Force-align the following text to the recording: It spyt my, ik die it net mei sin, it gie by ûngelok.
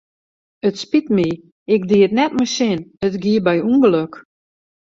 It 0.69 0.75
spyt 0.83 1.07
my, 1.17 1.29
ik 1.73 1.81
die 1.89 2.03
it 2.07 2.15
net 2.17 2.33
mei 2.37 2.47
sin, 2.55 2.79
it 3.05 3.13
gie 3.23 3.41
by 3.47 3.57
ûngelok. 3.71 4.13